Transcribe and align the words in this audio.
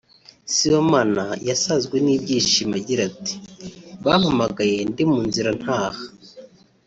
Sibomana 0.53 1.25
yasazwe 1.49 1.95
n’ibyishimo 2.05 2.73
agira 2.79 3.01
ati 3.11 3.35
“Bampamagaye 4.03 4.77
ndi 4.89 5.03
mu 5.11 5.19
nzira 5.27 5.49
ntaha 5.59 6.03